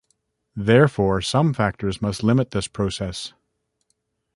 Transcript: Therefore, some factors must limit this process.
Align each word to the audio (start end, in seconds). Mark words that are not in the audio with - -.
Therefore, 0.55 1.21
some 1.21 1.53
factors 1.53 2.01
must 2.01 2.23
limit 2.23 2.49
this 2.49 2.67
process. 2.67 3.33